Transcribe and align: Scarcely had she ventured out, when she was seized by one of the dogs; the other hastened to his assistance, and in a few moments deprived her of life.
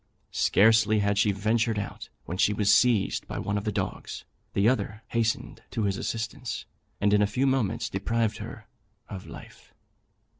Scarcely 0.31 0.97
had 0.97 1.19
she 1.19 1.31
ventured 1.31 1.77
out, 1.77 2.09
when 2.25 2.35
she 2.35 2.53
was 2.55 2.73
seized 2.73 3.27
by 3.27 3.37
one 3.37 3.55
of 3.55 3.65
the 3.65 3.71
dogs; 3.71 4.25
the 4.53 4.67
other 4.67 5.03
hastened 5.09 5.61
to 5.69 5.83
his 5.83 5.95
assistance, 5.95 6.65
and 6.99 7.13
in 7.13 7.21
a 7.21 7.27
few 7.27 7.45
moments 7.45 7.87
deprived 7.87 8.37
her 8.37 8.65
of 9.09 9.27
life. 9.27 9.75